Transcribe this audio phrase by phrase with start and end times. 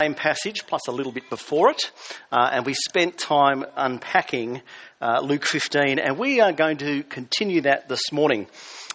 [0.00, 1.90] same passage plus a little bit before it,
[2.32, 4.62] uh, and we spent time unpacking
[5.02, 8.46] uh, Luke 15, and we are going to continue that this morning.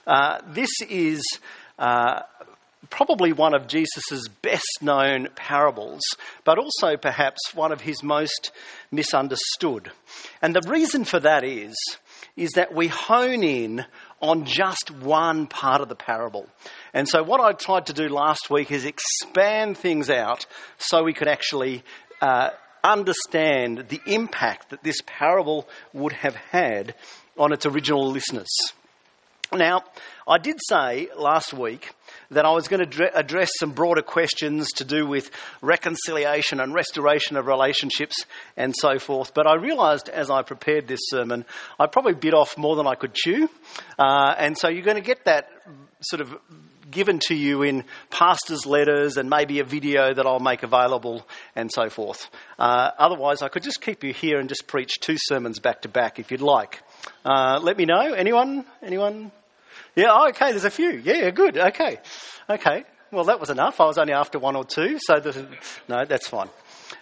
[0.08, 1.22] Uh, this is
[1.78, 2.22] uh,
[2.90, 6.02] probably one of Jesus' best known parables,
[6.44, 8.52] but also perhaps one of his most
[8.92, 9.92] misunderstood.
[10.42, 11.76] And the reason for that is,
[12.36, 13.86] is that we hone in
[14.22, 16.48] on just one part of the parable.
[16.94, 20.46] And so, what I tried to do last week is expand things out
[20.78, 21.84] so we could actually
[22.22, 22.50] uh,
[22.84, 26.96] understand the impact that this parable would have had
[27.38, 28.50] on its original listeners.
[29.52, 29.84] Now,
[30.28, 31.92] I did say last week
[32.32, 37.38] that I was going to address some broader questions to do with reconciliation and restoration
[37.38, 38.26] of relationships
[38.58, 39.34] and so forth.
[39.34, 41.46] But I realised as I prepared this sermon,
[41.80, 43.50] I probably bit off more than I could chew.
[43.98, 45.50] Uh, and so you're going to get that
[46.02, 46.36] sort of
[46.90, 51.72] given to you in pastors' letters and maybe a video that I'll make available and
[51.72, 52.30] so forth.
[52.60, 55.90] Uh, otherwise, I could just keep you here and just preach two sermons back to
[55.90, 56.82] back if you'd like.
[57.26, 58.14] Uh, let me know.
[58.14, 58.66] Anyone?
[58.82, 59.32] Anyone?
[59.96, 60.92] Yeah, oh, okay, there's a few.
[60.92, 61.58] Yeah, good.
[61.58, 62.00] Okay.
[62.50, 62.84] Okay.
[63.12, 63.80] Well, that was enough.
[63.80, 65.22] I was only after one or two, so
[65.88, 66.50] no, that's fine.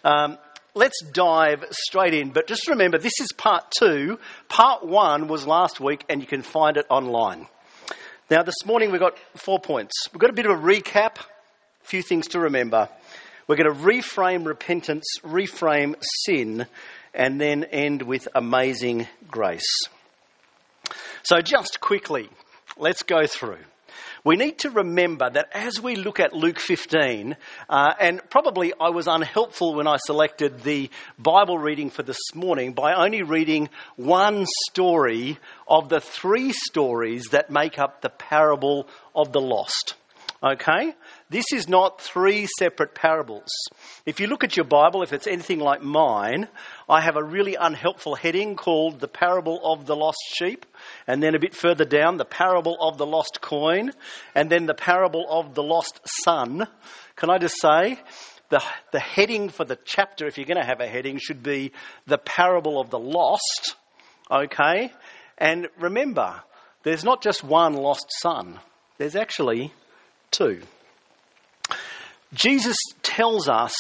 [0.04, 0.38] Um,
[0.76, 2.30] let's dive straight in.
[2.30, 4.20] But just remember, this is part two.
[4.48, 7.48] Part one was last week, and you can find it online.
[8.30, 9.94] Now, this morning we've got four points.
[10.12, 12.90] We've got a bit of a recap, a few things to remember.
[13.48, 16.68] We're going to reframe repentance, reframe sin,
[17.14, 19.88] and then end with amazing grace.
[21.24, 22.30] So, just quickly,
[22.78, 23.60] Let's go through.
[24.24, 27.36] We need to remember that as we look at Luke 15,
[27.70, 32.72] uh, and probably I was unhelpful when I selected the Bible reading for this morning
[32.74, 39.34] by only reading one story of the three stories that make up the parable of
[39.34, 39.96] the lost.
[40.44, 40.94] Okay?
[41.30, 43.48] This is not three separate parables.
[44.06, 46.50] If you look at your Bible, if it's anything like mine,
[46.90, 50.66] I have a really unhelpful heading called The Parable of the Lost Sheep,
[51.08, 53.92] and then a bit further down, The Parable of the Lost Coin,
[54.36, 56.68] and then The Parable of the Lost Son.
[57.16, 58.00] Can I just say,
[58.50, 58.62] the,
[58.92, 61.72] the heading for the chapter, if you're going to have a heading, should be
[62.06, 63.76] The Parable of the Lost,
[64.30, 64.92] okay?
[65.38, 66.44] And remember,
[66.84, 68.60] there's not just one lost son,
[68.98, 69.74] there's actually
[70.34, 70.62] two.
[72.34, 73.74] Jesus tells us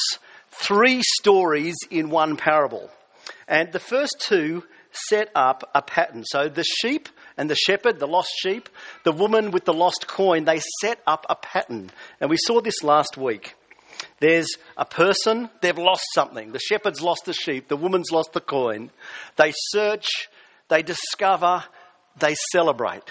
[0.51, 2.89] three stories in one parable.
[3.47, 4.63] And the first two
[5.09, 6.23] set up a pattern.
[6.25, 8.69] So the sheep and the shepherd, the lost sheep,
[9.03, 11.91] the woman with the lost coin, they set up a pattern.
[12.21, 13.55] And we saw this last week.
[14.19, 16.51] There's a person, they've lost something.
[16.51, 18.91] The shepherd's lost the sheep, the woman's lost the coin.
[19.35, 20.07] They search,
[20.69, 21.63] they discover,
[22.19, 23.03] they celebrate.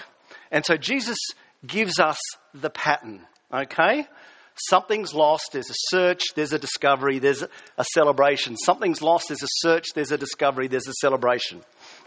[0.51, 1.17] And so Jesus
[1.65, 2.19] gives us
[2.53, 3.21] the pattern,
[3.53, 4.07] okay?
[4.55, 7.43] Something's lost, there's a search, there's a discovery, there's
[7.77, 8.55] a celebration.
[8.57, 11.61] Something's lost, there's a search, there's a discovery, there's a celebration.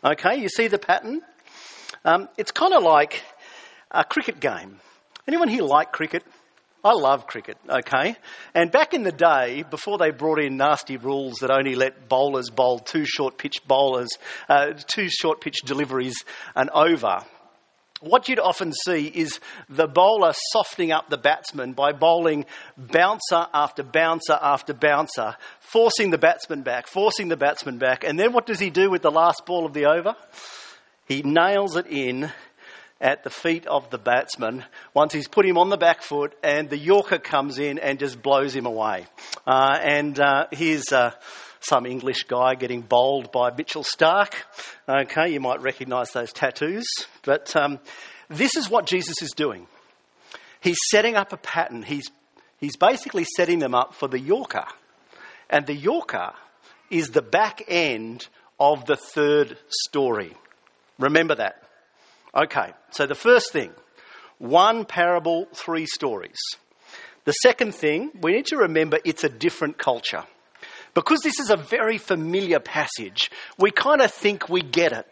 [0.05, 1.23] Okay, you see the pattern?
[2.05, 3.23] Um, it's kind of like
[3.91, 4.79] a cricket game.
[5.27, 6.23] Anyone here like cricket?
[6.85, 8.15] I love cricket, okay?
[8.55, 12.49] And back in the day, before they brought in nasty rules that only let bowlers
[12.49, 14.11] bowl two short pitch bowlers,
[14.49, 16.15] uh, two short pitch deliveries
[16.55, 17.25] and over,
[18.01, 22.45] what you'd often see is the bowler softening up the batsman by bowling
[22.77, 28.05] bouncer after bouncer after bouncer, forcing the batsman back, forcing the batsman back.
[28.05, 30.15] And then what does he do with the last ball of the over?
[31.07, 32.31] He nails it in
[33.01, 34.65] at the feet of the batsman
[34.95, 38.23] once he's put him on the back foot, and the Yorker comes in and just
[38.23, 39.07] blows him away.
[39.47, 40.93] Uh, and uh, here's.
[40.93, 41.13] Uh,
[41.69, 44.33] some English guy getting bowled by Mitchell Starc.
[44.89, 46.87] Okay, you might recognise those tattoos.
[47.23, 47.81] But um,
[48.29, 49.67] this is what Jesus is doing.
[50.61, 51.83] He's setting up a pattern.
[51.83, 52.11] He's,
[52.59, 54.67] he's basically setting them up for the Yorker.
[55.51, 56.33] And the Yorker
[56.91, 58.29] is the back end
[58.59, 60.35] of the third story.
[60.99, 61.63] Remember that.
[62.35, 63.73] Okay, so the first thing
[64.39, 66.39] one parable, three stories.
[67.25, 70.25] The second thing, we need to remember it's a different culture.
[70.97, 75.07] Because this is a very familiar passage, we kind of think we get it.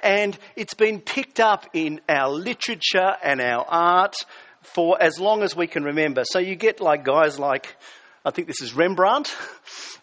[0.00, 4.14] And it's been picked up in our literature and our art
[4.62, 6.24] for as long as we can remember.
[6.24, 7.76] So you get like guys like,
[8.24, 9.36] I think this is Rembrandt.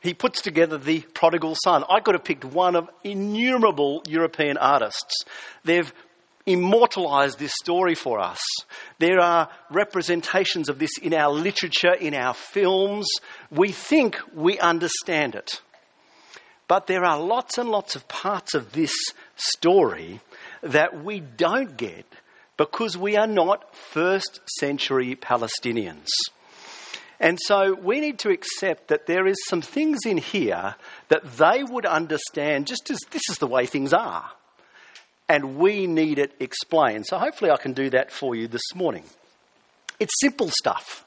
[0.02, 1.84] He puts together the prodigal son.
[1.90, 5.26] I could have picked one of innumerable European artists.
[5.66, 5.94] They've
[6.46, 8.40] immortalized this story for us.
[8.98, 13.08] There are representations of this in our literature, in our films.
[13.52, 15.62] We think we understand it.
[16.68, 18.94] But there are lots and lots of parts of this
[19.36, 20.22] story
[20.62, 22.06] that we don't get
[22.58, 26.10] because we are not first century Palestinians.
[27.20, 30.76] And so we need to accept that there is some things in here
[31.10, 34.32] that they would understand just as this is the way things are.
[35.30, 37.06] And we need it explained.
[37.06, 39.04] So hopefully I can do that for you this morning.
[40.00, 41.06] It's simple stuff.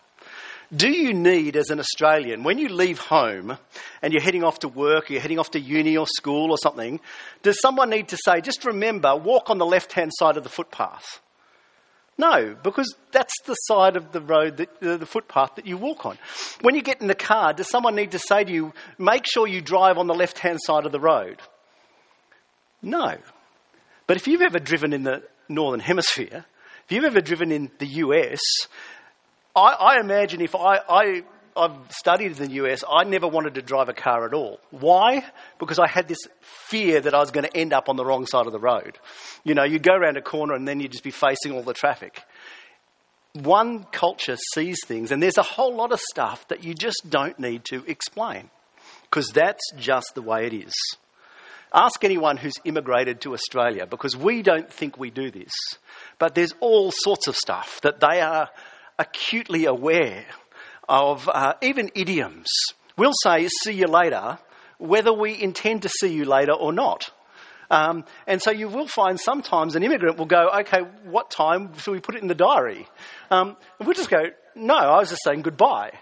[0.75, 3.59] Do you need, as an Australian, when you leave home
[4.01, 6.57] and you're heading off to work, or you're heading off to uni or school or
[6.57, 6.99] something,
[7.43, 10.49] does someone need to say, just remember, walk on the left hand side of the
[10.49, 11.21] footpath?
[12.17, 16.17] No, because that's the side of the road, that, the footpath that you walk on.
[16.61, 19.47] When you get in the car, does someone need to say to you, make sure
[19.47, 21.41] you drive on the left hand side of the road?
[22.81, 23.17] No.
[24.07, 26.45] But if you've ever driven in the Northern Hemisphere,
[26.85, 28.41] if you've ever driven in the US,
[29.55, 31.23] I, I imagine if I, I
[31.57, 34.59] I've studied in the US, I never wanted to drive a car at all.
[34.71, 35.25] Why?
[35.59, 38.27] Because I had this fear that I was going to end up on the wrong
[38.27, 38.99] side of the road.
[39.45, 41.75] You know, you go around a corner and then you'd just be facing all the
[41.75, 42.23] traffic.
[43.35, 47.39] One culture sees things, and there's a whole lot of stuff that you just don't
[47.39, 48.51] need to explain
[49.05, 50.75] because that's just the way it is.
[51.75, 55.53] Ask anyone who's immigrated to Australia because we don't think we do this.
[56.19, 58.51] But there's all sorts of stuff that they are
[58.99, 60.27] acutely aware
[60.89, 62.49] of uh, even idioms.
[62.97, 64.39] We'll say, see you later,
[64.79, 67.11] whether we intend to see you later or not.
[67.71, 71.93] Um, and so you will find sometimes an immigrant will go, okay, what time should
[71.93, 72.87] we put it in the diary?
[73.31, 74.25] Um, and we'll just go,
[74.55, 75.93] no, I was just saying goodbye.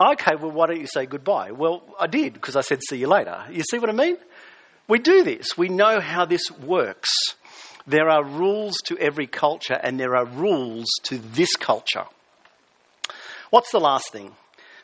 [0.00, 1.50] Okay, well, why don't you say goodbye?
[1.50, 3.44] Well, I did because I said see you later.
[3.50, 4.16] You see what I mean?
[4.86, 5.56] We do this.
[5.56, 7.10] We know how this works.
[7.86, 12.04] There are rules to every culture, and there are rules to this culture.
[13.50, 14.32] What's the last thing?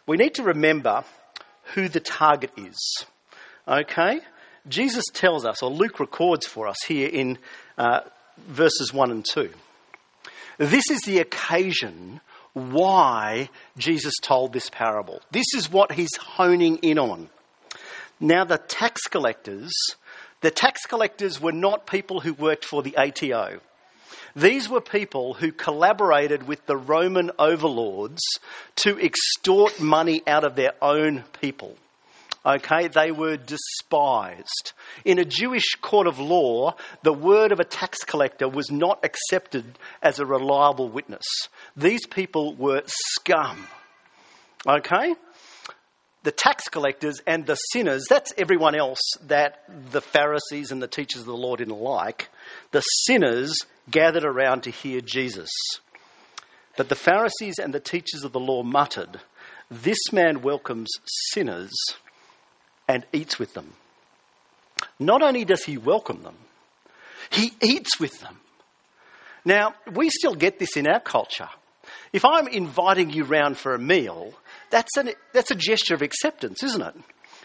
[0.06, 1.04] We need to remember
[1.74, 3.04] who the target is.
[3.66, 4.20] Okay?
[4.68, 7.38] Jesus tells us, or Luke records for us here in
[7.78, 8.00] uh,
[8.38, 9.50] verses 1 and 2.
[10.58, 12.20] This is the occasion
[12.52, 13.48] why
[13.78, 15.22] Jesus told this parable.
[15.30, 17.30] This is what he's honing in on.
[18.20, 19.72] Now, the tax collectors,
[20.42, 23.60] the tax collectors were not people who worked for the ATO.
[24.36, 28.20] These were people who collaborated with the Roman overlords
[28.76, 31.76] to extort money out of their own people.
[32.44, 34.72] Okay, they were despised.
[35.04, 39.78] In a Jewish court of law, the word of a tax collector was not accepted
[40.02, 41.24] as a reliable witness.
[41.76, 43.66] These people were scum.
[44.66, 45.14] Okay?
[46.22, 51.22] The tax collectors and the sinners, that's everyone else that the Pharisees and the teachers
[51.22, 52.28] of the law didn't like.
[52.72, 55.50] The sinners gathered around to hear Jesus.
[56.76, 59.20] But the Pharisees and the teachers of the law muttered,
[59.70, 60.90] This man welcomes
[61.32, 61.72] sinners
[62.86, 63.72] and eats with them.
[64.98, 66.36] Not only does he welcome them,
[67.30, 68.38] he eats with them.
[69.44, 71.48] Now, we still get this in our culture.
[72.12, 74.34] If I'm inviting you round for a meal,
[74.70, 76.94] that's, an, that's a gesture of acceptance, isn't it?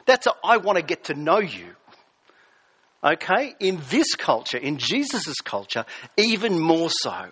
[0.05, 1.75] That's a, I want to get to know you.
[3.03, 3.53] Okay?
[3.59, 5.85] In this culture, in Jesus' culture,
[6.17, 7.29] even more so.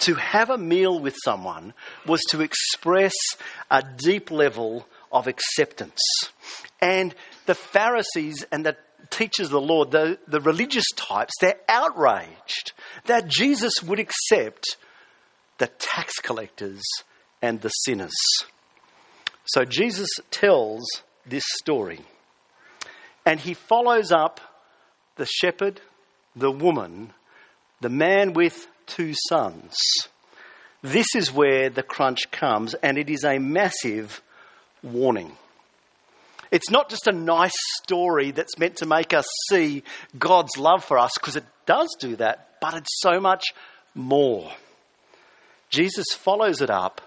[0.00, 1.72] To have a meal with someone
[2.06, 3.14] was to express
[3.70, 6.00] a deep level of acceptance.
[6.80, 7.14] And
[7.46, 8.76] the Pharisees and the
[9.08, 12.72] teachers of the law, the, the religious types, they're outraged
[13.06, 14.76] that Jesus would accept
[15.58, 16.82] the tax collectors
[17.40, 18.14] and the sinners.
[19.46, 20.84] So Jesus tells
[21.24, 22.00] this story.
[23.24, 24.40] And he follows up
[25.16, 25.80] the shepherd,
[26.34, 27.12] the woman,
[27.80, 29.74] the man with two sons.
[30.82, 34.22] This is where the crunch comes, and it is a massive
[34.82, 35.32] warning.
[36.52, 39.82] It's not just a nice story that's meant to make us see
[40.16, 43.42] God's love for us, because it does do that, but it's so much
[43.94, 44.52] more.
[45.70, 47.00] Jesus follows it up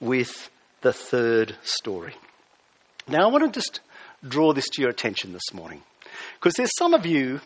[0.00, 0.50] with
[0.82, 2.14] the third story.
[3.08, 3.80] Now, I want to just
[4.26, 5.82] draw this to your attention this morning
[6.34, 7.40] because there's some of you,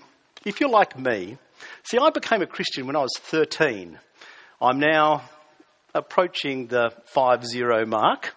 [0.45, 1.38] if you're like me,
[1.85, 3.99] see, I became a Christian when I was 13.
[4.61, 5.23] I'm now
[5.95, 8.35] approaching the 5 0 mark.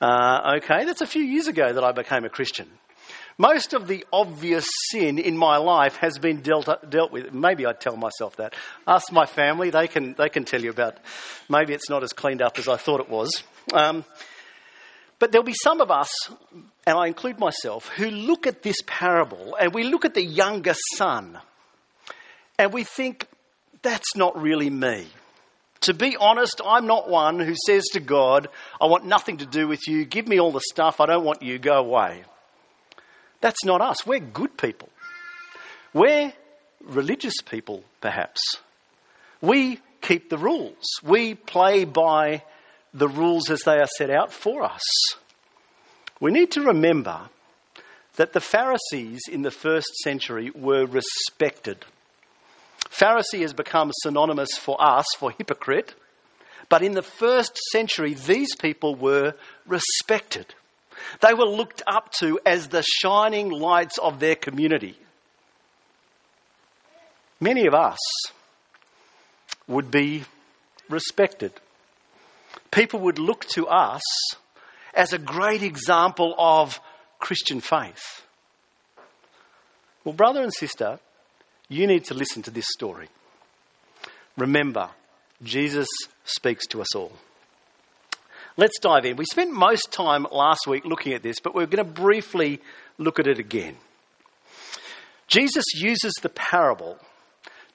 [0.00, 2.68] Uh, okay, that's a few years ago that I became a Christian.
[3.38, 7.32] Most of the obvious sin in my life has been dealt, dealt with.
[7.32, 8.54] Maybe I'd tell myself that.
[8.86, 10.98] Ask my family, they can, they can tell you about
[11.48, 13.42] maybe it's not as cleaned up as I thought it was.
[13.72, 14.04] Um,
[15.22, 16.10] but there'll be some of us,
[16.84, 20.74] and I include myself, who look at this parable and we look at the younger
[20.96, 21.38] son
[22.58, 23.28] and we think,
[23.82, 25.06] that's not really me.
[25.82, 28.48] To be honest, I'm not one who says to God,
[28.80, 31.40] I want nothing to do with you, give me all the stuff, I don't want
[31.40, 32.24] you, go away.
[33.40, 34.04] That's not us.
[34.04, 34.88] We're good people.
[35.94, 36.32] We're
[36.82, 38.40] religious people, perhaps.
[39.40, 40.84] We keep the rules.
[41.04, 42.42] We play by
[42.94, 44.82] the rules as they are set out for us.
[46.20, 47.28] We need to remember
[48.16, 51.84] that the Pharisees in the first century were respected.
[52.90, 55.94] Pharisee has become synonymous for us for hypocrite,
[56.68, 59.34] but in the first century, these people were
[59.66, 60.54] respected.
[61.20, 64.96] They were looked up to as the shining lights of their community.
[67.40, 67.98] Many of us
[69.66, 70.24] would be
[70.88, 71.52] respected.
[72.72, 74.02] People would look to us
[74.94, 76.80] as a great example of
[77.20, 78.22] Christian faith.
[80.04, 80.98] Well, brother and sister,
[81.68, 83.08] you need to listen to this story.
[84.36, 84.90] Remember,
[85.42, 85.86] Jesus
[86.24, 87.12] speaks to us all.
[88.56, 89.16] Let's dive in.
[89.16, 92.60] We spent most time last week looking at this, but we're going to briefly
[92.98, 93.76] look at it again.
[95.26, 96.98] Jesus uses the parable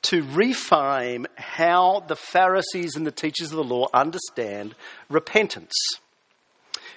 [0.09, 4.75] to reframe how the Pharisees and the teachers of the law understand
[5.09, 5.73] repentance.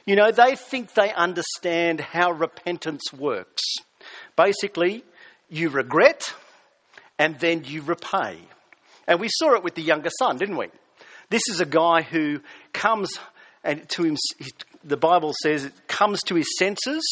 [0.07, 3.62] You know, they think they understand how repentance works.
[4.37, 5.05] Basically,
[5.49, 6.35] you regret
[7.19, 8.38] and then you repay.
[9.07, 10.69] And we saw it with the younger son, didn't we?
[11.29, 12.40] This is a guy who
[12.73, 13.19] comes
[13.62, 14.17] and to him,
[14.83, 17.02] the Bible says, it comes to his senses.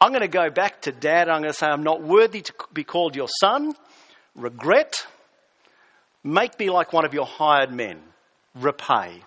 [0.00, 1.28] I'm going to go back to dad.
[1.28, 3.74] I'm going to say, I'm not worthy to be called your son.
[4.34, 5.06] Regret.
[6.26, 8.00] Make me like one of your hired men.
[8.56, 9.22] Repay.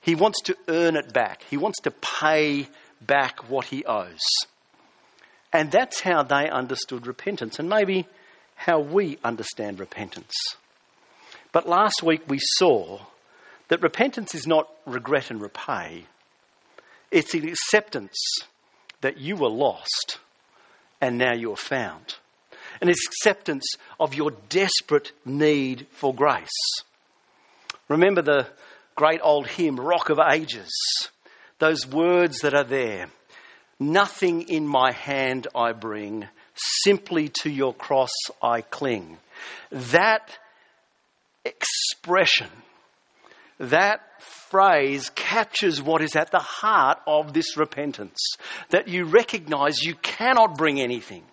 [0.00, 1.44] He wants to earn it back.
[1.48, 2.66] He wants to pay
[3.00, 4.24] back what he owes.
[5.52, 7.60] And that's how they understood repentance.
[7.60, 8.08] And maybe
[8.56, 10.34] how we understand repentance.
[11.52, 12.98] But last week we saw
[13.68, 16.06] that repentance is not regret and repay,
[17.12, 18.16] it's an acceptance
[19.00, 20.18] that you were lost
[21.00, 21.56] and now you are
[22.84, 22.88] found.
[22.88, 23.66] An acceptance
[24.00, 26.48] of your desperate need for grace.
[27.88, 28.46] Remember the
[28.94, 30.72] great old hymn, Rock of Ages,
[31.58, 33.08] those words that are there.
[33.80, 39.18] Nothing in my hand I bring, Simply to your cross I cling.
[39.70, 40.38] That
[41.44, 42.48] expression,
[43.58, 48.36] that phrase captures what is at the heart of this repentance.
[48.70, 51.24] That you recognize you cannot bring anything.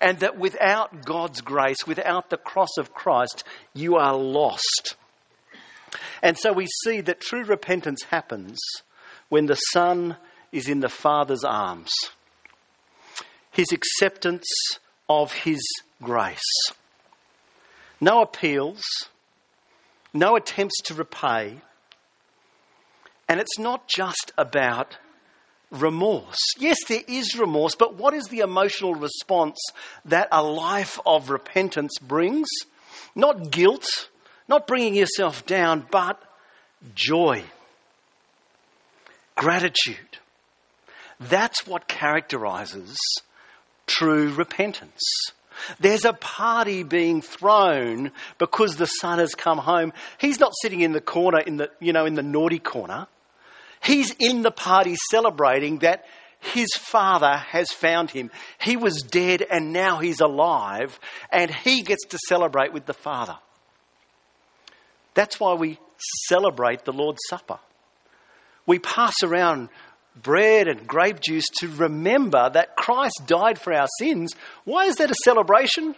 [0.00, 4.96] And that without God's grace, without the cross of Christ, you are lost.
[6.22, 8.58] And so we see that true repentance happens
[9.28, 10.16] when the Son
[10.52, 11.90] is in the Father's arms
[13.50, 14.46] his acceptance
[15.08, 15.60] of his
[16.02, 16.38] grace.
[18.00, 18.82] No appeals,
[20.14, 21.58] no attempts to repay.
[23.28, 24.96] And it's not just about
[25.70, 26.38] remorse.
[26.58, 29.58] Yes, there is remorse, but what is the emotional response
[30.04, 32.48] that a life of repentance brings?
[33.14, 34.08] Not guilt,
[34.48, 36.20] not bringing yourself down, but
[36.94, 37.44] joy,
[39.36, 40.18] gratitude.
[41.20, 42.96] That's what characterizes
[43.86, 45.02] true repentance.
[45.78, 49.92] There's a party being thrown because the son has come home.
[50.18, 53.08] He's not sitting in the corner in the, you know, in the naughty corner.
[53.82, 56.04] He's in the party celebrating that
[56.40, 58.30] his father has found him.
[58.60, 60.98] He was dead and now he's alive
[61.30, 63.38] and he gets to celebrate with the father.
[65.14, 65.78] That's why we
[66.28, 67.58] celebrate the Lord's Supper.
[68.66, 69.68] We pass around
[70.16, 74.32] bread and grape juice to remember that Christ died for our sins.
[74.64, 75.94] Why is that a celebration?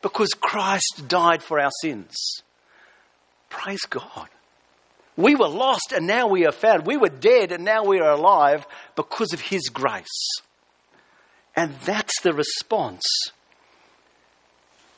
[0.00, 2.14] Because Christ died for our sins.
[3.48, 4.28] Praise God.
[5.22, 6.84] We were lost and now we are found.
[6.84, 10.40] We were dead and now we are alive because of His grace.
[11.54, 13.04] And that's the response.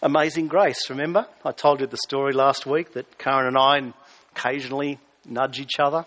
[0.02, 1.26] Amazing grace, remember?
[1.44, 3.92] I told you the story last week that Karen and I
[4.34, 6.06] occasionally nudge each other.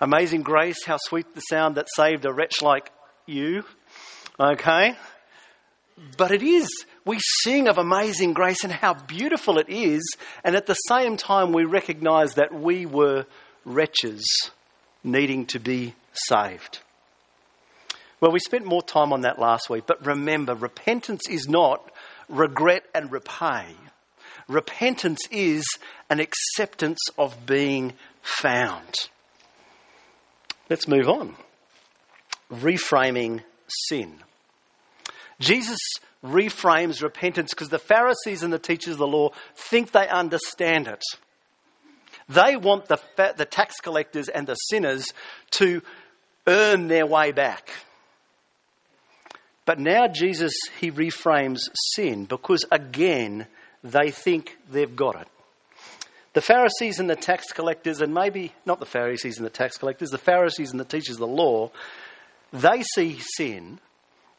[0.00, 2.90] Amazing grace, how sweet the sound that saved a wretch like
[3.26, 3.62] you.
[4.40, 4.96] Okay?
[6.16, 6.68] But it is.
[7.08, 10.02] We sing of amazing grace and how beautiful it is,
[10.44, 13.24] and at the same time, we recognize that we were
[13.64, 14.50] wretches
[15.02, 16.80] needing to be saved.
[18.20, 21.90] Well, we spent more time on that last week, but remember, repentance is not
[22.28, 23.68] regret and repay.
[24.46, 25.64] Repentance is
[26.10, 28.94] an acceptance of being found.
[30.68, 31.36] Let's move on.
[32.52, 34.12] Reframing sin.
[35.40, 35.78] Jesus
[36.24, 41.02] reframes repentance because the Pharisees and the teachers of the law think they understand it.
[42.28, 43.00] They want the,
[43.36, 45.12] the tax collectors and the sinners
[45.52, 45.82] to
[46.46, 47.70] earn their way back.
[49.64, 51.60] But now Jesus, he reframes
[51.94, 53.46] sin because again,
[53.84, 55.28] they think they've got it.
[56.34, 60.10] The Pharisees and the tax collectors, and maybe not the Pharisees and the tax collectors,
[60.10, 61.70] the Pharisees and the teachers of the law,
[62.52, 63.80] they see sin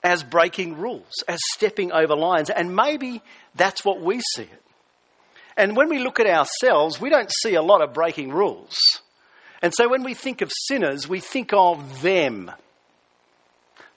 [0.03, 3.21] as breaking rules, as stepping over lines, and maybe
[3.55, 4.63] that's what we see it.
[5.57, 8.77] And when we look at ourselves, we don't see a lot of breaking rules.
[9.61, 12.49] And so when we think of sinners, we think of them,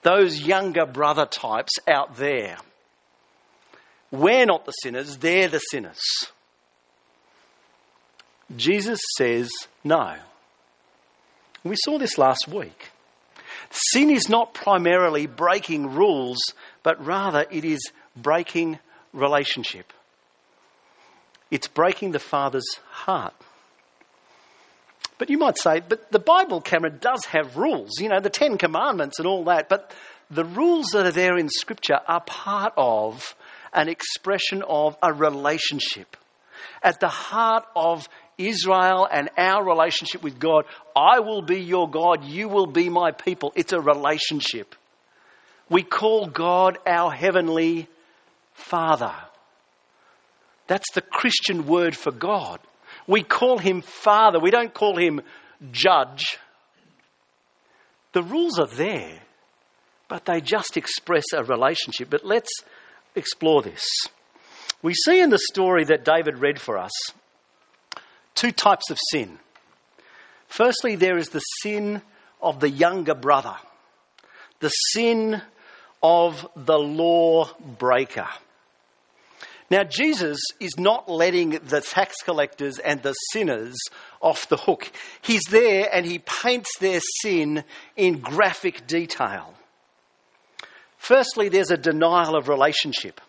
[0.01, 2.57] those younger brother types out there.
[4.11, 6.01] We're not the sinners, they're the sinners.
[8.55, 9.49] Jesus says
[9.83, 10.15] no.
[11.63, 12.91] We saw this last week.
[13.75, 16.39] Sin is not primarily breaking rules,
[16.83, 18.77] but rather it is breaking
[19.13, 19.91] relationship.
[21.49, 23.33] It's breaking the Father's heart.
[25.17, 28.59] But you might say, but the Bible, Cameron, does have rules, you know, the Ten
[28.59, 29.69] Commandments and all that.
[29.69, 29.91] But
[30.29, 33.35] the rules that are there in Scripture are part of
[33.73, 36.15] an expression of a relationship.
[36.83, 42.23] At the heart of Israel and our relationship with God, I will be your God,
[42.23, 43.53] you will be my people.
[43.55, 44.75] It's a relationship.
[45.69, 47.87] We call God our heavenly
[48.53, 49.13] Father.
[50.67, 52.59] That's the Christian word for God.
[53.07, 55.21] We call him Father, we don't call him
[55.71, 56.37] Judge.
[58.13, 59.19] The rules are there,
[60.07, 62.09] but they just express a relationship.
[62.09, 62.51] But let's
[63.15, 63.83] explore this.
[64.81, 66.91] We see in the story that David read for us
[68.35, 69.39] two types of sin.
[70.47, 72.01] Firstly, there is the sin
[72.41, 73.55] of the younger brother,
[74.59, 75.41] the sin
[76.01, 77.49] of the law
[77.79, 78.27] breaker.
[79.71, 83.75] Now, Jesus is not letting the tax collectors and the sinners
[84.21, 84.91] off the hook.
[85.21, 87.63] He's there and he paints their sin
[87.95, 89.55] in graphic detail.
[90.97, 93.19] Firstly, there's a denial of relationship.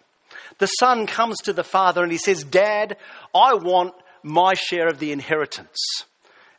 [0.58, 2.96] The son comes to the father and he says, Dad,
[3.34, 3.94] I want
[4.24, 5.78] my share of the inheritance.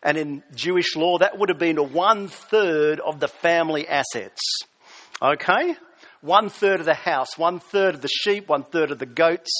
[0.01, 4.39] And in Jewish law, that would have been one third of the family assets.
[5.19, 5.75] Okay?
[6.21, 9.51] One third of the house, one third of the sheep, one third of the goats,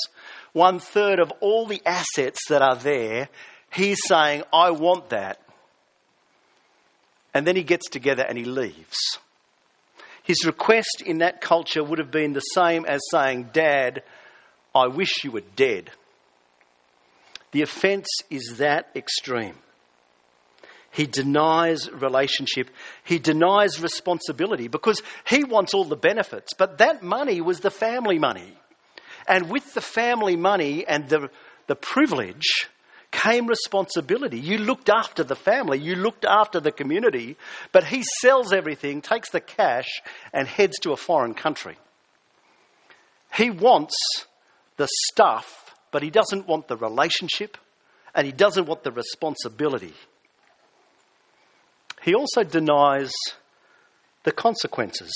[0.54, 3.28] one third of all the assets that are there.
[3.72, 5.42] He's saying, I want that.
[7.34, 9.18] And then he gets together and he leaves.
[10.24, 14.04] His request in that culture would have been the same as saying, Dad,
[14.74, 15.92] I wish you were dead.
[17.56, 19.56] The offence is that extreme.
[20.92, 22.70] He denies relationship.
[23.06, 26.54] He denies responsibility because he wants all the benefits.
[26.54, 28.58] But that money was the family money.
[29.26, 31.30] And with the family money and the,
[31.68, 32.68] the privilege
[33.12, 34.38] came responsibility.
[34.38, 37.38] You looked after the family, you looked after the community,
[37.72, 40.02] but he sells everything, takes the cash,
[40.34, 41.78] and heads to a foreign country.
[43.34, 43.96] He wants
[44.76, 45.65] the stuff
[45.96, 47.58] but he doesn't want the relationship
[48.14, 49.94] and he doesn't want the responsibility.
[52.02, 53.14] He also denies
[54.24, 55.14] the consequences.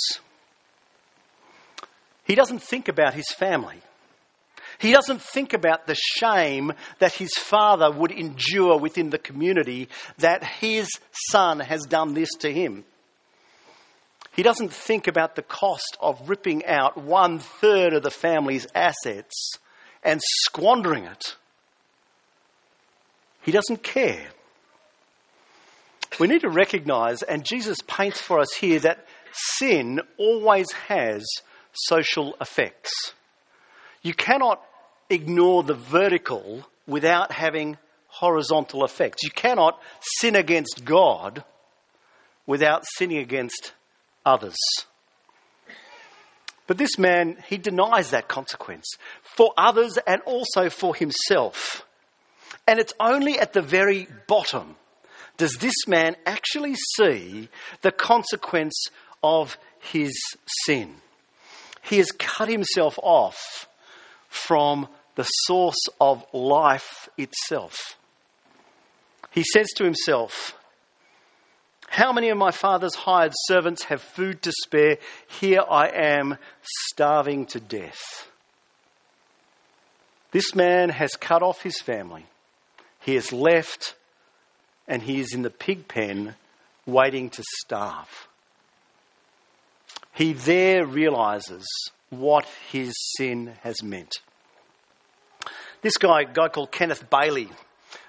[2.24, 3.82] He doesn't think about his family.
[4.78, 9.90] He doesn't think about the shame that his father would endure within the community
[10.20, 10.88] that his
[11.30, 12.86] son has done this to him.
[14.32, 19.60] He doesn't think about the cost of ripping out one third of the family's assets
[20.04, 21.36] and squandering it.
[23.42, 24.28] He doesn't care.
[26.20, 31.26] We need to recognize, and Jesus paints for us here, that sin always has
[31.72, 32.92] social effects.
[34.02, 34.62] You cannot
[35.10, 39.24] ignore the vertical without having horizontal effects.
[39.24, 41.44] You cannot sin against God
[42.46, 43.74] without sinning against
[44.26, 44.58] others.
[46.70, 48.86] But this man, he denies that consequence
[49.24, 51.84] for others and also for himself.
[52.68, 54.76] And it's only at the very bottom
[55.38, 57.50] does this man actually see
[57.82, 58.76] the consequence
[59.24, 60.12] of his
[60.64, 60.98] sin.
[61.82, 63.68] He has cut himself off
[64.28, 67.98] from the source of life itself.
[69.32, 70.56] He says to himself,
[72.00, 75.00] how many of my father's hired servants have food to spare?
[75.28, 76.38] Here I am,
[76.88, 78.32] starving to death.
[80.32, 82.26] This man has cut off his family.
[83.02, 83.96] He has left,
[84.88, 86.36] and he is in the pig pen
[86.86, 88.30] waiting to starve.
[90.14, 91.68] He there realizes
[92.10, 94.22] what his sin has meant.
[95.82, 97.50] This guy, guy called Kenneth Bailey,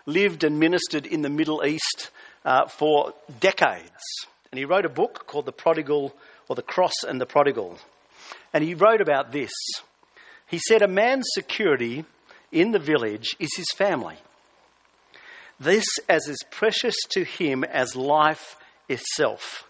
[0.06, 2.10] lived and ministered in the Middle East
[2.44, 3.90] uh, for decades.
[4.50, 6.14] And he wrote a book called The Prodigal,
[6.48, 7.78] or The Cross and the Prodigal.
[8.52, 9.52] And he wrote about this.
[10.46, 12.04] He said, A man's security
[12.50, 14.16] in the village is his family.
[15.58, 18.56] this as is precious to him as life
[18.88, 19.64] itself.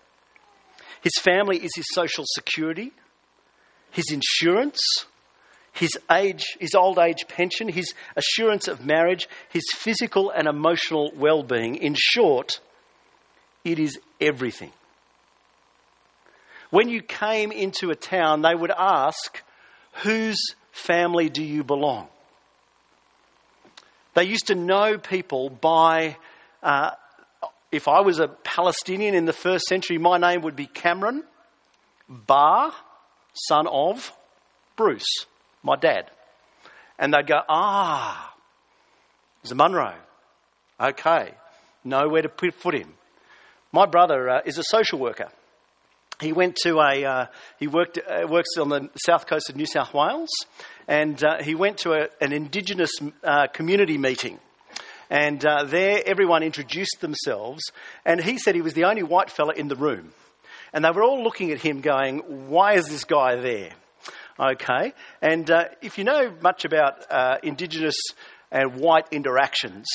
[1.02, 2.92] His family is his social security,
[3.90, 4.78] his insurance,
[5.72, 11.76] his age, his old age pension, his assurance of marriage, his physical and emotional well-being.
[11.76, 12.60] In short,
[13.64, 14.72] it is everything.
[16.70, 19.42] When you came into a town, they would ask,
[20.02, 20.40] Whose
[20.72, 22.08] family do you belong?
[24.14, 26.16] They used to know people by,
[26.62, 26.92] uh,
[27.70, 31.24] if I was a Palestinian in the first century, my name would be Cameron
[32.08, 32.72] Bar,
[33.34, 34.12] son of
[34.76, 35.26] Bruce,
[35.62, 36.10] my dad.
[36.98, 38.34] And they'd go, ah,
[39.42, 39.94] he's a Munro.
[40.80, 41.34] Okay,
[41.84, 42.94] know where to put foot him.
[43.72, 45.28] My brother uh, is a social worker.
[46.20, 47.26] He went to a, uh,
[47.58, 50.28] he worked, uh, works on the south coast of New South Wales,
[50.86, 52.90] and uh, he went to a, an Indigenous
[53.24, 54.38] uh, community meeting.
[55.08, 57.62] And uh, there, everyone introduced themselves,
[58.04, 60.12] and he said he was the only white fella in the room.
[60.72, 63.70] And they were all looking at him going, Why is this guy there?
[64.40, 67.04] Okay, and uh, if you know much about
[67.44, 67.96] Indigenous
[68.50, 69.86] and white interactions,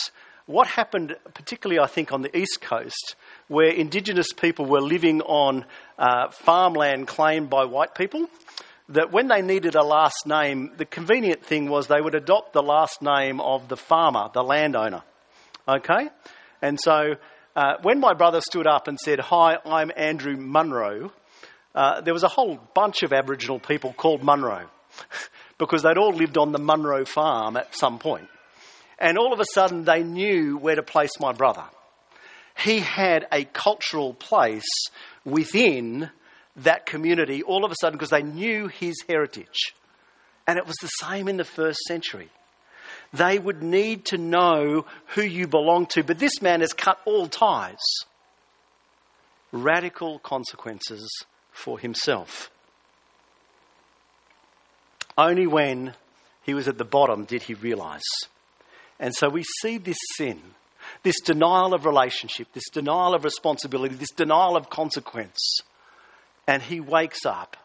[0.45, 3.15] what happened, particularly I think on the East Coast,
[3.47, 5.65] where Indigenous people were living on
[5.97, 8.29] uh, farmland claimed by white people,
[8.89, 12.61] that when they needed a last name, the convenient thing was they would adopt the
[12.61, 15.01] last name of the farmer, the landowner.
[15.67, 16.09] Okay?
[16.61, 17.15] And so
[17.55, 21.11] uh, when my brother stood up and said, Hi, I'm Andrew Munro,
[21.75, 24.69] uh, there was a whole bunch of Aboriginal people called Munro
[25.57, 28.29] because they'd all lived on the Munro farm at some point.
[28.97, 31.65] And all of a sudden, they knew where to place my brother.
[32.57, 34.63] He had a cultural place
[35.25, 36.09] within
[36.55, 39.73] that community all of a sudden because they knew his heritage.
[40.47, 42.29] And it was the same in the first century.
[43.11, 47.27] They would need to know who you belong to, but this man has cut all
[47.27, 47.83] ties.
[49.51, 52.51] Radical consequences for himself.
[55.17, 55.95] Only when
[56.43, 58.03] he was at the bottom did he realize
[58.99, 60.41] and so we see this sin,
[61.03, 65.59] this denial of relationship, this denial of responsibility, this denial of consequence.
[66.47, 67.57] And he wakes up,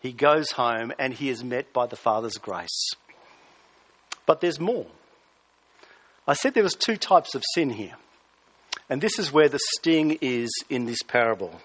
[0.00, 2.90] he goes home, and he is met by the Father's grace.
[4.26, 4.86] But there's more.
[6.26, 7.94] I said there was two types of sin here.
[8.88, 11.60] And this is where the sting is in this parable.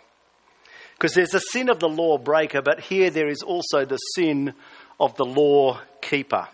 [1.00, 4.54] Because there's the sin of the law breaker, but here there is also the sin
[5.00, 6.50] of the law keeper.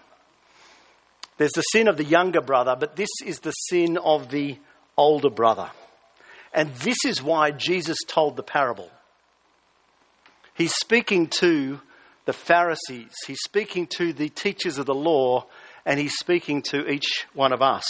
[1.37, 4.59] There's the sin of the younger brother, but this is the sin of the
[4.95, 5.71] older brother.
[6.53, 8.91] And this is why Jesus told the parable.
[10.53, 11.81] He's speaking to
[12.25, 15.47] the Pharisees, he's speaking to the teachers of the law,
[15.87, 17.85] and he's speaking to each one of us.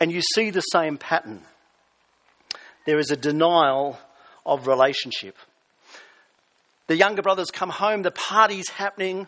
[0.00, 1.42] And you see the same pattern.
[2.86, 3.98] There is a denial
[4.46, 5.36] of relationship.
[6.86, 9.26] The younger brothers come home, the party's happening,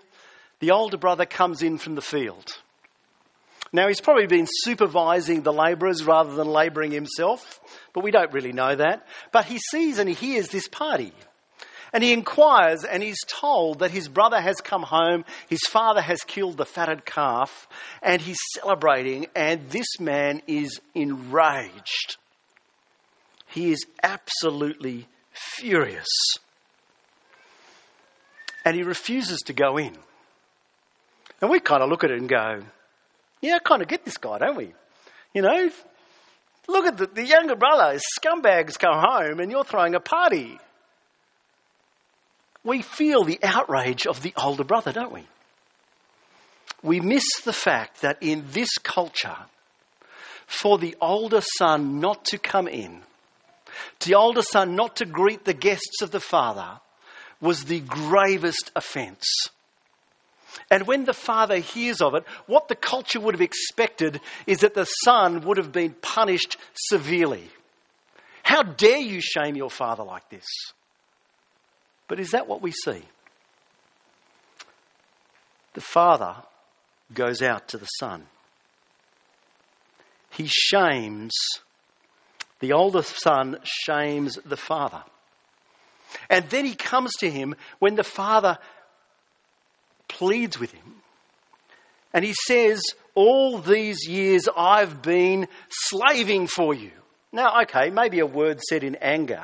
[0.61, 2.47] the older brother comes in from the field.
[3.73, 7.61] Now, he's probably been supervising the labourers rather than labouring himself,
[7.93, 9.07] but we don't really know that.
[9.33, 11.13] But he sees and he hears this party.
[11.93, 16.21] And he inquires and he's told that his brother has come home, his father has
[16.27, 17.69] killed the fatted calf,
[18.03, 22.17] and he's celebrating, and this man is enraged.
[23.57, 26.07] He is absolutely furious.
[28.67, 29.97] And he refuses to go in.
[31.41, 32.61] And we kind of look at it and go,
[33.41, 34.75] yeah, I kind of get this guy, don't we?
[35.33, 35.71] You know,
[36.69, 40.59] look at the, the younger brother, his scumbags come home and you're throwing a party.
[42.63, 45.25] We feel the outrage of the older brother, don't we?
[46.83, 49.39] We miss the fact that in this culture,
[50.47, 53.01] for the older son not to come in,
[54.01, 56.81] the older son not to greet the guests of the father,
[57.41, 59.27] was the gravest offence.
[60.71, 64.75] And when the father hears of it, what the culture would have expected is that
[64.75, 67.51] the son would have been punished severely.
[68.43, 70.47] How dare you shame your father like this?
[72.09, 73.03] But is that what we see?
[75.75, 76.37] The father
[77.13, 78.27] goes out to the son.
[80.31, 81.33] He shames,
[82.61, 85.03] the older son shames the father.
[86.31, 88.59] And then he comes to him when the father
[90.09, 90.95] pleads with him.
[92.13, 92.81] And he says,
[93.15, 96.93] All these years I've been slaving for you.
[97.33, 99.43] Now, okay, maybe a word said in anger,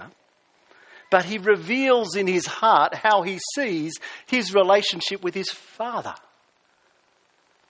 [1.11, 3.93] but he reveals in his heart how he sees
[4.27, 6.15] his relationship with his father.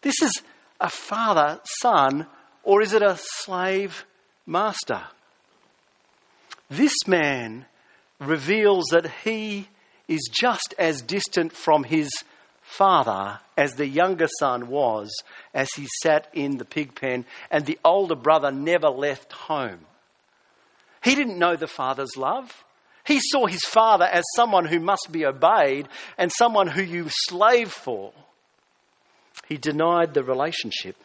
[0.02, 0.42] This is
[0.81, 2.26] a father son
[2.64, 4.05] Or is it a slave
[4.46, 5.02] master?
[6.73, 7.67] This man
[8.19, 9.69] reveals that he
[10.09, 12.09] is just as distant from his
[12.63, 15.13] father as the younger son was
[15.53, 19.81] as he sat in the pig pen, and the older brother never left home.
[21.05, 22.65] He didn't know the father's love.
[23.05, 27.71] He saw his father as someone who must be obeyed and someone who you slave
[27.71, 28.15] for.
[29.47, 30.97] He denied the relationship.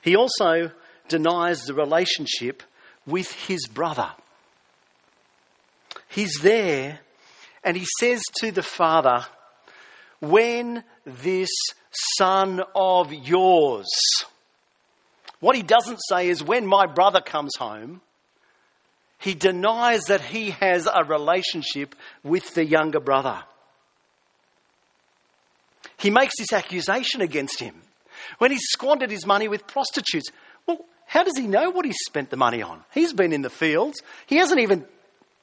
[0.00, 0.70] He also
[1.08, 2.62] denies the relationship
[3.06, 4.10] with his brother.
[6.08, 7.00] He's there
[7.62, 9.26] and he says to the father,
[10.20, 11.50] When this
[12.18, 13.88] son of yours,
[15.40, 18.00] what he doesn't say is, When my brother comes home,
[19.18, 23.42] he denies that he has a relationship with the younger brother.
[25.98, 27.74] He makes this accusation against him
[28.38, 30.30] when he squandered his money with prostitutes.
[30.66, 30.84] Well,
[31.16, 32.84] how does he know what he spent the money on?
[32.92, 34.02] He's been in the fields.
[34.26, 34.84] He hasn't even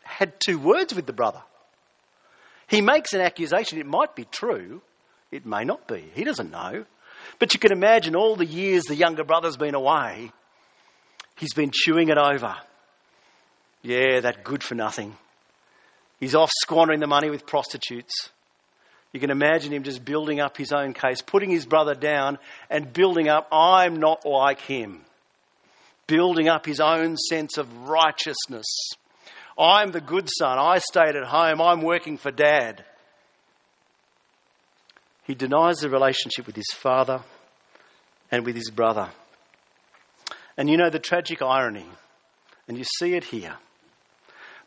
[0.03, 1.41] had two words with the brother.
[2.67, 3.79] He makes an accusation.
[3.79, 4.83] It might be true,
[5.31, 6.11] it may not be.
[6.13, 6.85] He doesn't know.
[7.39, 10.31] But you can imagine all the years the younger brother's been away,
[11.37, 12.55] he's been chewing it over.
[13.81, 15.17] Yeah, that good for nothing.
[16.19, 18.29] He's off squandering the money with prostitutes.
[19.11, 22.37] You can imagine him just building up his own case, putting his brother down
[22.69, 25.03] and building up, I'm not like him.
[26.13, 28.67] Building up his own sense of righteousness.
[29.57, 30.59] I'm the good son.
[30.59, 31.59] I stayed at home.
[31.59, 32.85] I'm working for dad.
[35.23, 37.21] He denies the relationship with his father
[38.29, 39.09] and with his brother.
[40.55, 41.87] And you know the tragic irony,
[42.67, 43.55] and you see it here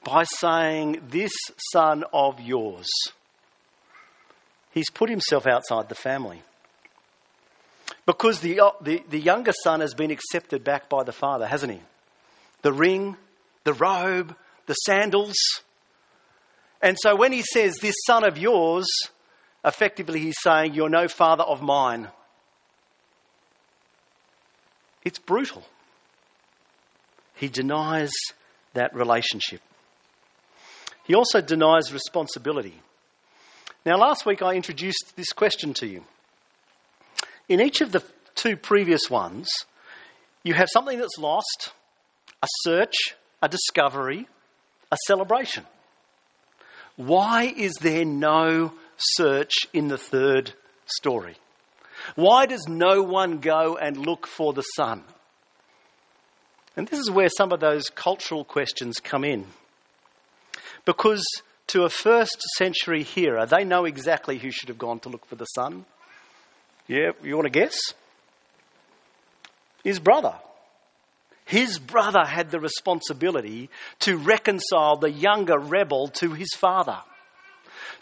[0.02, 1.30] by saying, This
[1.72, 2.88] son of yours,
[4.72, 6.42] he's put himself outside the family.
[8.06, 11.72] Because the, uh, the, the younger son has been accepted back by the father, hasn't
[11.72, 11.80] he?
[12.62, 13.16] The ring,
[13.64, 14.34] the robe,
[14.66, 15.36] the sandals.
[16.80, 18.86] And so when he says, This son of yours,
[19.64, 22.08] effectively he's saying, You're no father of mine.
[25.04, 25.64] It's brutal.
[27.34, 28.12] He denies
[28.74, 29.60] that relationship.
[31.04, 32.80] He also denies responsibility.
[33.84, 36.04] Now, last week I introduced this question to you.
[37.48, 38.02] In each of the
[38.34, 39.48] two previous ones,
[40.42, 41.72] you have something that's lost,
[42.42, 42.94] a search,
[43.42, 44.26] a discovery,
[44.90, 45.64] a celebration.
[46.96, 50.52] Why is there no search in the third
[50.86, 51.36] story?
[52.14, 55.02] Why does no one go and look for the son?
[56.76, 59.46] And this is where some of those cultural questions come in.
[60.84, 61.24] Because
[61.68, 65.36] to a first century hearer, they know exactly who should have gone to look for
[65.36, 65.84] the son.
[66.88, 67.76] Yeah, you want to guess?
[69.82, 70.34] His brother.
[71.44, 73.70] His brother had the responsibility
[74.00, 76.98] to reconcile the younger rebel to his father,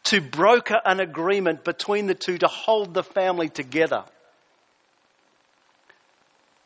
[0.05, 4.05] to broker an agreement between the two to hold the family together.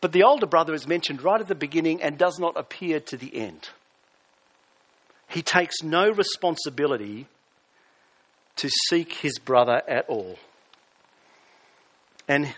[0.01, 3.17] But the older brother is mentioned right at the beginning and does not appear to
[3.17, 3.69] the end.
[5.29, 7.27] He takes no responsibility
[8.57, 10.39] to seek his brother at all.
[12.29, 12.55] And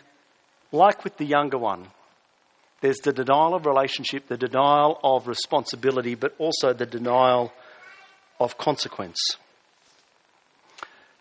[0.73, 1.87] like with the younger one,
[2.81, 7.53] there's the denial of relationship, the denial of responsibility, but also the denial
[8.39, 9.19] of consequence.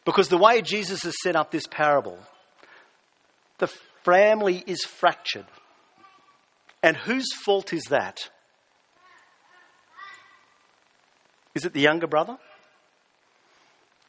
[0.05, 2.17] Because the way Jesus has set up this parable,
[3.59, 3.69] the
[4.03, 5.45] family is fractured.
[6.81, 8.29] And whose fault is that?
[11.53, 12.37] Is it the younger brother?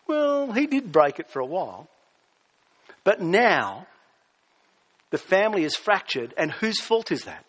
[0.07, 1.89] Well, he did break it for a while.
[3.03, 3.87] But now,
[5.11, 7.45] the family is fractured, and whose fault is that?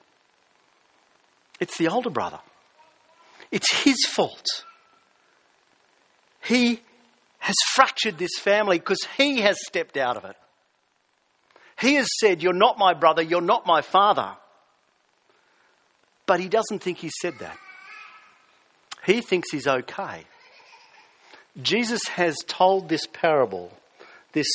[1.59, 2.39] It's the older brother.
[3.51, 4.47] It's his fault.
[6.43, 6.81] He
[7.39, 10.35] has fractured this family because he has stepped out of it.
[11.79, 14.35] He has said, You're not my brother, you're not my father.
[16.25, 17.57] But he doesn't think he said that.
[19.05, 20.25] He thinks he's okay.
[21.61, 23.71] Jesus has told this parable,
[24.31, 24.47] this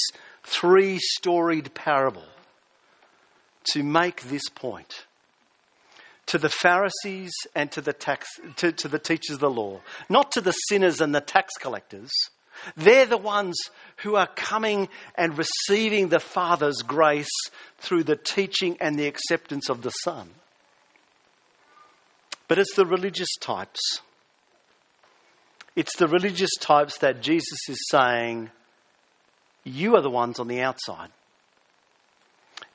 [0.44, 2.24] three storied parable,
[3.72, 5.06] to make this point
[6.26, 8.26] to the Pharisees and to the, tax,
[8.56, 12.10] to, to the teachers of the law, not to the sinners and the tax collectors.
[12.76, 13.56] They're the ones
[13.98, 17.28] who are coming and receiving the Father's grace
[17.78, 20.30] through the teaching and the acceptance of the Son.
[22.48, 24.00] But it's the religious types
[25.76, 28.50] it's the religious types that Jesus is saying,
[29.62, 31.10] You are the ones on the outside.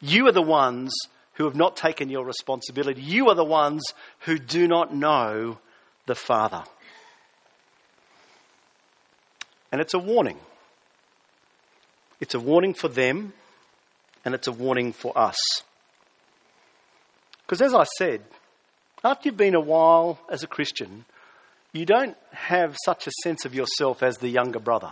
[0.02, 0.94] You are the ones
[1.34, 3.02] who have not taken your responsibility.
[3.02, 3.84] You are the ones
[4.22, 5.60] who do not know
[6.06, 6.64] the Father.
[9.72, 10.38] And it's a warning.
[12.20, 13.34] It's a warning for them,
[14.26, 15.38] and it's a warning for us.
[17.46, 18.22] Because as I said,
[19.04, 21.06] after you've been a while as a Christian,
[21.74, 24.92] you don't have such a sense of yourself as the younger brother.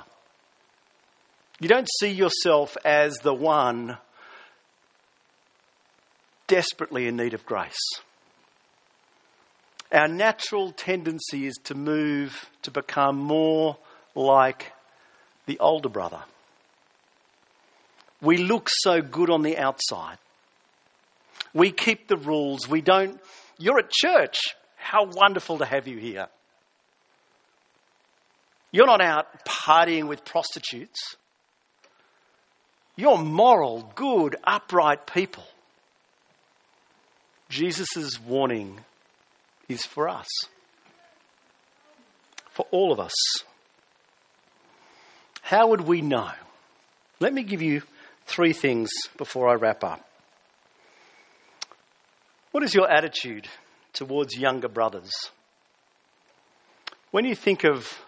[1.60, 3.98] You don't see yourself as the one
[6.50, 7.80] desperately in need of grace.
[9.94, 13.78] Our natural tendency is to move to become more
[14.14, 14.74] like
[15.46, 16.22] the older brother.
[18.22, 20.18] We look so good on the outside.
[21.54, 22.68] We keep the rules.
[22.68, 23.20] We don't.
[23.58, 24.38] You're at church.
[24.76, 26.28] How wonderful to have you here.
[28.72, 31.16] You're not out partying with prostitutes.
[32.96, 35.46] You're moral, good, upright people.
[37.50, 38.80] Jesus' warning
[39.68, 40.28] is for us,
[42.52, 43.14] for all of us.
[45.42, 46.30] How would we know?
[47.20, 47.82] Let me give you
[48.28, 50.08] three things before I wrap up.
[52.52, 53.48] What is your attitude
[53.94, 55.12] towards younger brothers?
[57.12, 58.00] When you think of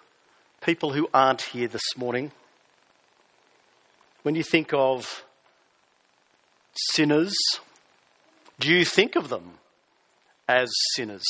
[0.61, 2.31] people who aren't here this morning,
[4.21, 5.23] when you think of
[6.73, 7.33] sinners,
[8.61, 9.53] do you think of them
[10.47, 11.25] as sinners?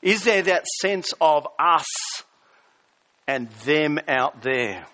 [0.00, 1.86] Is there that sense of us
[3.26, 4.86] and them out there?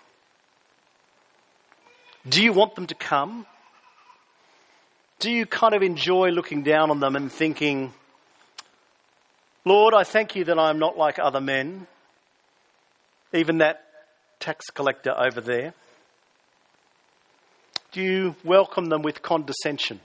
[2.28, 3.46] Do you want them to come?
[5.18, 7.92] Do you kind of enjoy looking down on them and thinking,
[9.66, 11.86] Lord, I thank you that I'm not like other men,
[13.34, 13.84] even that
[14.38, 15.74] tax collector over there?
[17.92, 20.00] Do you welcome them with condescension?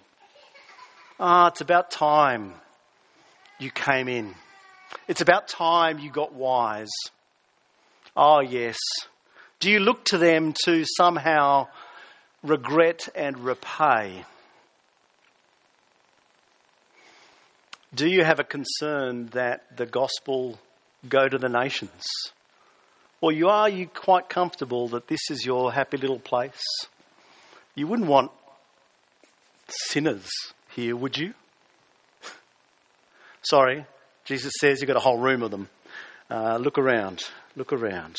[1.17, 2.53] Ah, it's about time
[3.57, 4.35] you came in.
[5.07, 6.91] It's about time you got wise.
[8.17, 8.77] Oh, yes.
[9.61, 11.67] Do you look to them to somehow
[12.43, 14.25] regret and repay?
[17.93, 20.59] Do you have a concern that the gospel
[21.07, 22.05] go to the nations?
[23.21, 26.61] Or you are you quite comfortable that this is your happy little place?
[27.73, 28.31] You wouldn't want
[29.69, 30.29] sinners
[30.75, 31.33] here, would you?
[33.41, 33.85] Sorry,
[34.25, 35.69] Jesus says you've got a whole room of them.
[36.29, 37.23] Uh, look around,
[37.55, 38.15] look around.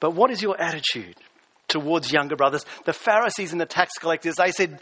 [0.00, 1.16] But what is your attitude
[1.68, 2.64] towards younger brothers?
[2.84, 4.78] The Pharisees and the tax collectors, they said,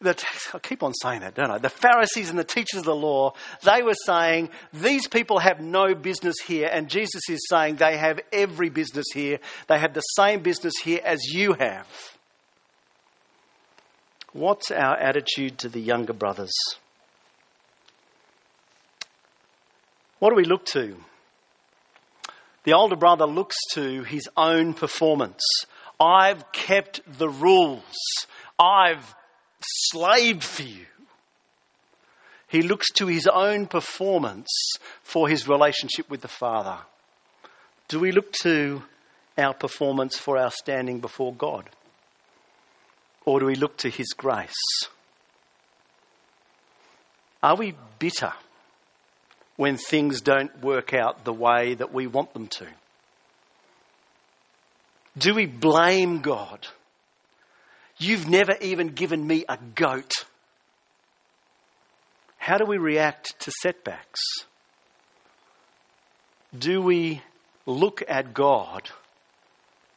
[0.00, 1.58] the tax, I keep on saying that, don't I?
[1.58, 5.94] The Pharisees and the teachers of the law, they were saying, these people have no
[5.94, 6.70] business here.
[6.72, 9.40] And Jesus is saying they have every business here.
[9.66, 11.86] They have the same business here as you have.
[14.32, 16.52] What's our attitude to the younger brothers?
[20.20, 20.96] What do we look to?
[22.64, 25.40] The older brother looks to his own performance.
[25.98, 27.82] I've kept the rules.
[28.58, 29.14] I've
[29.60, 30.86] slaved for you.
[32.46, 34.48] He looks to his own performance
[35.02, 36.78] for his relationship with the Father.
[37.88, 38.82] Do we look to
[39.38, 41.70] our performance for our standing before God?
[43.30, 44.50] Or do we look to His grace?
[47.40, 48.32] Are we bitter
[49.54, 52.66] when things don't work out the way that we want them to?
[55.16, 56.66] Do we blame God?
[57.98, 60.10] You've never even given me a goat.
[62.36, 64.18] How do we react to setbacks?
[66.58, 67.22] Do we
[67.64, 68.90] look at God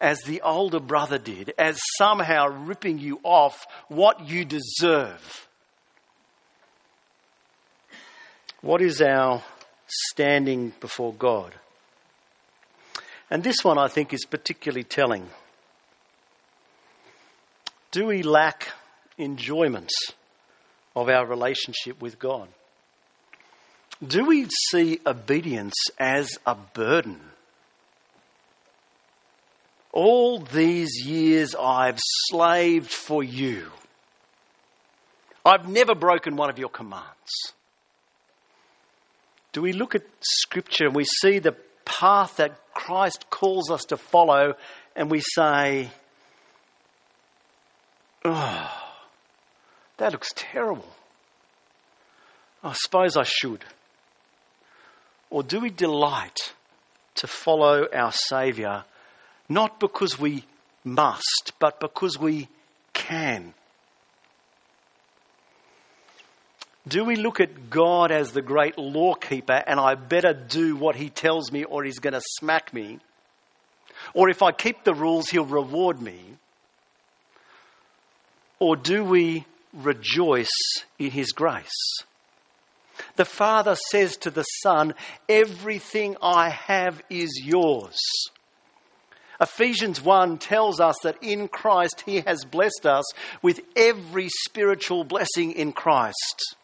[0.04, 5.48] as the older brother did, as somehow ripping you off what you deserve.
[8.60, 9.42] What is our
[9.88, 11.54] standing before God?
[13.32, 15.30] And this one I think is particularly telling.
[17.92, 18.74] Do we lack
[19.18, 19.92] enjoyment
[20.98, 22.50] of our relationship with God?
[24.06, 27.22] Do we see obedience as a burden?
[29.94, 33.68] All these years I've slaved for you.
[35.46, 37.54] I've never broken one of your commands.
[39.52, 43.98] Do we look at Scripture and we see the path that Christ calls us to
[43.98, 44.56] follow
[44.96, 45.92] and we say,
[48.26, 48.72] oh,
[49.98, 50.90] that looks terrible.
[52.64, 53.64] I suppose I should.
[55.30, 56.54] Or do we delight
[57.16, 58.86] to follow our Saviour
[59.54, 60.44] not because we
[60.84, 62.48] must, but because we
[62.94, 63.54] can.
[66.88, 71.10] Do we look at God as the great lawkeeper and I better do what he
[71.10, 73.00] tells me or he's going to smack me?
[74.14, 76.20] Or if I keep the rules, he'll reward me?
[78.60, 82.04] Or do we rejoice in his grace?
[83.16, 84.94] The Father says to the Son,
[85.30, 87.98] Everything I have is yours.
[89.42, 93.06] Ephesians 1 tells us that in Christ He has blessed us
[93.42, 96.56] with every spiritual blessing in Christ.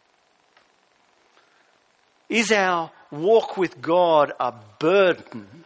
[2.29, 5.65] Is our walk with God a burden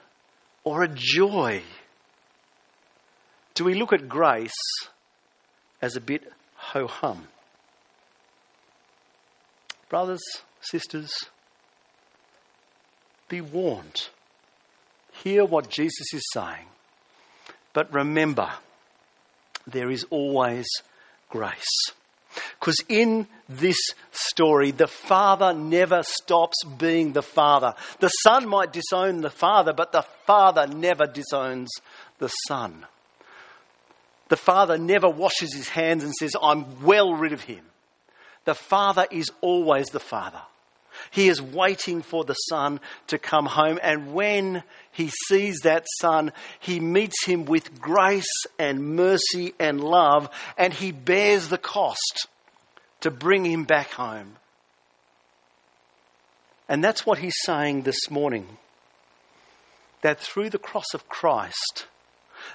[0.63, 1.61] or a joy?
[3.53, 4.51] Do we look at grace
[5.81, 7.27] as a bit ho hum?
[9.89, 10.23] Brothers,
[10.61, 11.11] sisters,
[13.27, 14.07] be warned.
[15.11, 16.65] Hear what Jesus is saying.
[17.73, 18.49] But remember,
[19.67, 20.67] there is always
[21.29, 21.91] grace.
[22.59, 23.77] Because in this
[24.11, 27.75] story, the Father never stops being the Father.
[27.99, 31.69] The Son might disown the Father, but the Father never disowns
[32.19, 32.85] the Son.
[34.29, 37.63] The Father never washes his hands and says, I'm well rid of him.
[38.45, 40.41] The Father is always the Father.
[41.11, 46.31] He is waiting for the Son to come home, and when he sees that Son,
[46.59, 52.27] he meets him with grace and mercy and love, and he bears the cost
[53.01, 54.35] to bring him back home.
[56.69, 58.57] And that's what he's saying this morning.
[60.01, 61.87] That through the cross of Christ,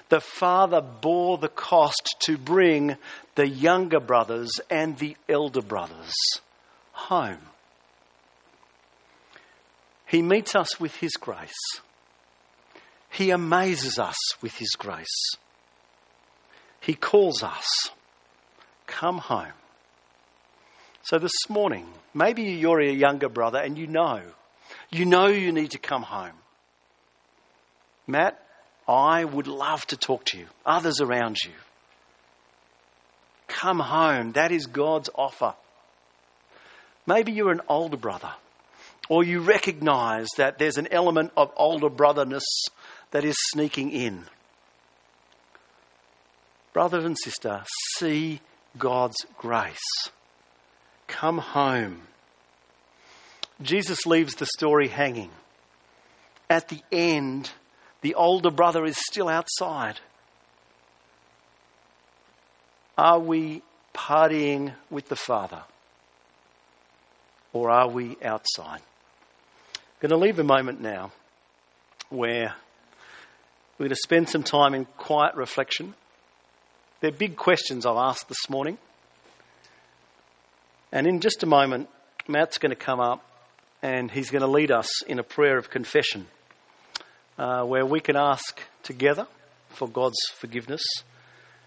[0.09, 2.97] the Father bore the cost to bring
[3.35, 6.13] the younger brothers and the elder brothers
[6.91, 7.39] home.
[10.09, 11.53] He meets us with His grace.
[13.11, 15.35] He amazes us with His grace.
[16.79, 17.91] He calls us,
[18.87, 19.53] Come home.
[21.03, 21.85] So this morning,
[22.15, 24.21] maybe you're a younger brother and you know,
[24.89, 26.33] you know you need to come home.
[28.07, 28.43] Matt,
[28.87, 31.53] I would love to talk to you, others around you.
[33.47, 34.31] Come home.
[34.31, 35.53] That is God's offer.
[37.05, 38.31] Maybe you're an older brother
[39.09, 42.45] or you recognize that there's an element of older brotherness
[43.11, 44.25] that is sneaking in.
[46.71, 47.63] Brother and sister,
[47.97, 48.39] see
[48.77, 49.79] God's grace.
[51.07, 52.03] Come home.
[53.61, 55.31] Jesus leaves the story hanging.
[56.49, 57.51] At the end,
[58.01, 59.99] the older brother is still outside.
[62.97, 65.63] Are we partying with the Father?
[67.51, 68.81] Or are we outside?
[69.99, 71.11] Going to leave a moment now
[72.09, 72.55] where
[73.77, 75.93] we're going to spend some time in quiet reflection.
[77.01, 78.77] They're big questions I've asked this morning.
[80.93, 81.89] And in just a moment,
[82.29, 83.25] Matt's going to come up
[83.81, 86.27] and he's going to lead us in a prayer of confession
[87.37, 89.27] uh, where we can ask together
[89.67, 90.81] for God's forgiveness,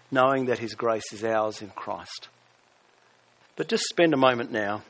[0.09, 2.29] knowing that His grace is ours in Christ.
[3.55, 4.81] But just spend a moment now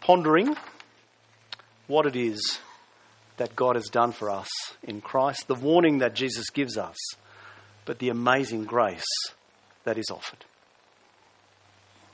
[0.00, 0.56] pondering
[1.88, 2.60] what it is
[3.38, 4.48] that God has done for us
[4.82, 6.96] in Christ, the warning that Jesus gives us,
[7.84, 9.04] but the amazing grace
[9.84, 10.44] that is offered.